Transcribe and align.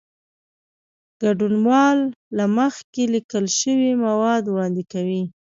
ګډونوال 1.21 1.99
له 2.37 2.45
مخکې 2.57 3.03
لیکل 3.15 3.45
شوي 3.59 3.91
مواد 4.05 4.43
وړاندې 4.47 4.83
کوي. 4.93 5.21